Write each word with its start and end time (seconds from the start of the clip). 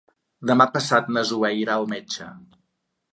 Demà 0.51 0.65
passat 0.77 1.11
na 1.17 1.23
Zoè 1.31 1.51
irà 1.57 1.75
al 1.81 1.85
metge. 1.93 2.31